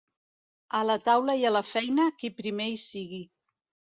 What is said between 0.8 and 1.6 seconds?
la taula i a